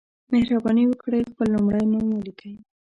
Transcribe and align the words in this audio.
مهرباني 0.31 0.83
وکړئ 0.87 1.21
خپل 1.31 1.47
لمړی 1.55 1.85
نوم 1.91 2.07
ولیکئ 2.13 2.55